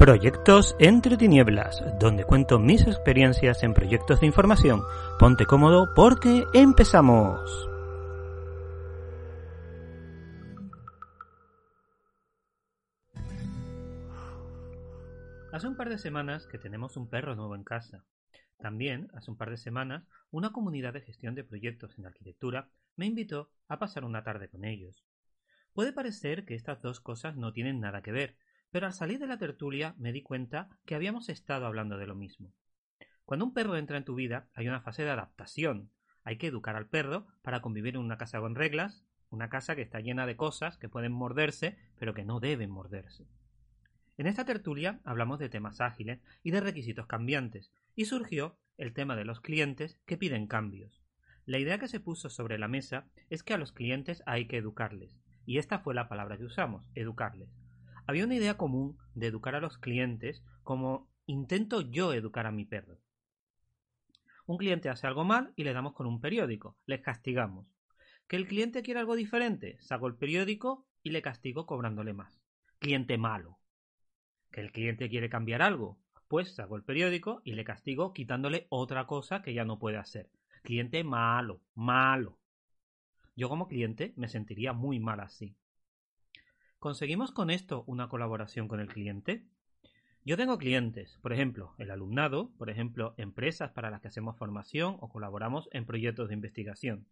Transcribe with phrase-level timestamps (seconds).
[0.00, 4.80] Proyectos entre tinieblas, donde cuento mis experiencias en proyectos de información.
[5.18, 7.68] Ponte cómodo porque empezamos.
[15.52, 18.02] Hace un par de semanas que tenemos un perro nuevo en casa.
[18.58, 23.04] También, hace un par de semanas, una comunidad de gestión de proyectos en arquitectura me
[23.04, 25.04] invitó a pasar una tarde con ellos.
[25.74, 28.38] Puede parecer que estas dos cosas no tienen nada que ver,
[28.70, 32.14] pero al salir de la tertulia me di cuenta que habíamos estado hablando de lo
[32.14, 32.52] mismo.
[33.24, 35.90] Cuando un perro entra en tu vida hay una fase de adaptación.
[36.22, 39.82] Hay que educar al perro para convivir en una casa con reglas, una casa que
[39.82, 43.26] está llena de cosas que pueden morderse, pero que no deben morderse.
[44.18, 49.16] En esta tertulia hablamos de temas ágiles y de requisitos cambiantes, y surgió el tema
[49.16, 51.00] de los clientes que piden cambios.
[51.46, 54.58] La idea que se puso sobre la mesa es que a los clientes hay que
[54.58, 57.59] educarles, y esta fue la palabra que usamos, educarles
[58.10, 62.64] había una idea común de educar a los clientes como intento yo educar a mi
[62.64, 62.98] perro.
[64.46, 67.68] Un cliente hace algo mal y le damos con un periódico, les castigamos.
[68.26, 72.42] Que el cliente quiere algo diferente, saco el periódico y le castigo cobrándole más.
[72.80, 73.60] Cliente malo.
[74.50, 79.06] Que el cliente quiere cambiar algo, pues saco el periódico y le castigo quitándole otra
[79.06, 80.28] cosa que ya no puede hacer.
[80.64, 82.40] Cliente malo, malo.
[83.36, 85.56] Yo como cliente me sentiría muy mal así.
[86.80, 89.44] ¿Conseguimos con esto una colaboración con el cliente?
[90.24, 94.96] Yo tengo clientes, por ejemplo, el alumnado, por ejemplo, empresas para las que hacemos formación
[95.00, 97.06] o colaboramos en proyectos de investigación.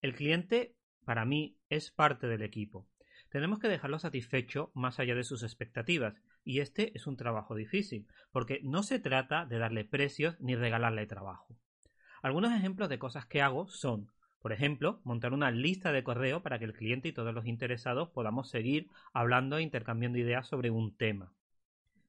[0.00, 2.88] El cliente, para mí, es parte del equipo.
[3.28, 8.06] Tenemos que dejarlo satisfecho más allá de sus expectativas, y este es un trabajo difícil,
[8.32, 11.58] porque no se trata de darle precios ni regalarle trabajo.
[12.22, 14.10] Algunos ejemplos de cosas que hago son
[14.44, 18.10] por ejemplo, montar una lista de correo para que el cliente y todos los interesados
[18.10, 21.32] podamos seguir hablando e intercambiando ideas sobre un tema.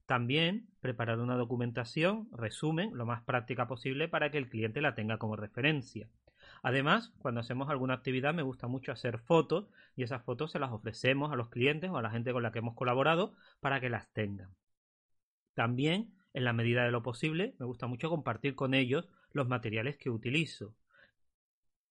[0.04, 5.16] También preparar una documentación, resumen, lo más práctica posible para que el cliente la tenga
[5.16, 6.10] como referencia.
[6.62, 10.72] Además, cuando hacemos alguna actividad me gusta mucho hacer fotos y esas fotos se las
[10.72, 13.88] ofrecemos a los clientes o a la gente con la que hemos colaborado para que
[13.88, 14.50] las tengan.
[15.54, 19.96] También, en la medida de lo posible, me gusta mucho compartir con ellos los materiales
[19.96, 20.74] que utilizo.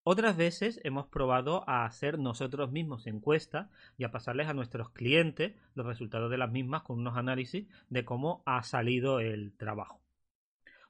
[0.07, 5.55] Otras veces hemos probado a hacer nosotros mismos encuestas y a pasarles a nuestros clientes
[5.73, 10.03] los resultados de las mismas con unos análisis de cómo ha salido el trabajo.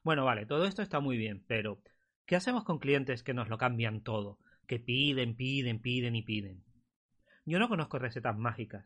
[0.02, 1.80] Bueno, vale, todo esto está muy bien, pero
[2.26, 4.38] ¿qué hacemos con clientes que nos lo cambian todo?
[4.66, 6.62] Que piden, piden, piden y piden.
[7.46, 8.84] Yo no conozco recetas mágicas.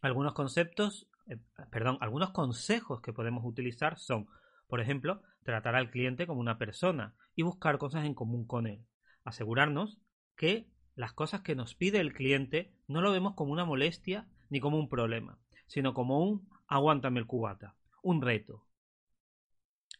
[0.00, 1.36] Algunos conceptos, eh,
[1.70, 4.28] perdón, algunos consejos que podemos utilizar son,
[4.66, 8.86] por ejemplo, tratar al cliente como una persona y buscar cosas en común con él
[9.26, 9.98] asegurarnos
[10.36, 14.60] que las cosas que nos pide el cliente no lo vemos como una molestia ni
[14.60, 18.64] como un problema, sino como un aguántame el cubata, un reto.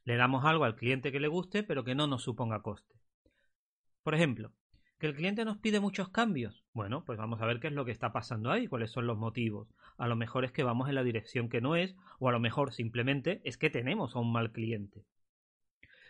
[0.05, 2.95] Le damos algo al cliente que le guste, pero que no nos suponga coste.
[4.03, 4.53] Por ejemplo,
[4.99, 6.65] que el cliente nos pide muchos cambios.
[6.73, 9.19] Bueno, pues vamos a ver qué es lo que está pasando ahí, cuáles son los
[9.19, 9.69] motivos.
[9.99, 12.41] A lo mejor es que vamos en la dirección que no es, o a lo
[12.41, 15.05] mejor simplemente es que tenemos a un mal cliente.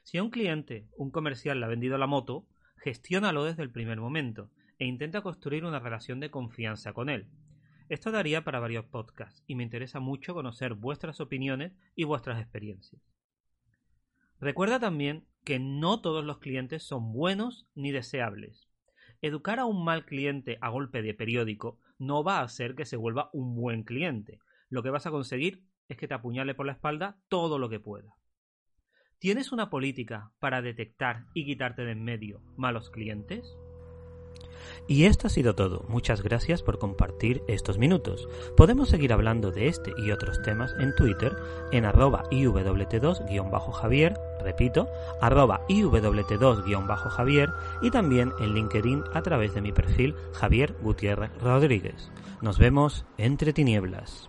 [0.05, 4.01] Si a un cliente, un comercial, le ha vendido la moto, Gestiónalo desde el primer
[4.01, 7.29] momento e intenta construir una relación de confianza con él.
[7.89, 13.01] Esto daría para varios podcasts y me interesa mucho conocer vuestras opiniones y vuestras experiencias.
[14.41, 18.69] Recuerda también que no todos los clientes son buenos ni deseables.
[19.23, 22.97] Educar a un mal cliente a golpe de periódico no va a hacer que se
[22.97, 24.41] vuelva un buen cliente.
[24.69, 27.81] Lo que vas a conseguir es que te apuñale por la espalda todo lo que
[27.81, 28.17] pueda.
[29.19, 33.57] ¿Tienes una política para detectar y quitarte de en medio malos clientes?
[34.89, 35.87] Y esto ha sido todo.
[35.89, 38.29] Muchas gracias por compartir estos minutos.
[38.57, 41.35] Podemos seguir hablando de este y otros temas en Twitter
[41.73, 44.89] en arroba iwt2-javier, repito,
[45.21, 47.53] arroba iwt2-javier
[47.83, 52.11] y también en LinkedIn a través de mi perfil Javier Gutiérrez Rodríguez.
[52.43, 54.29] Nos vemos entre tinieblas.